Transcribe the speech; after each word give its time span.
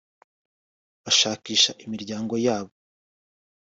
bashakisha 1.03 1.71
imiryango 1.83 2.33
yabo 2.45 2.73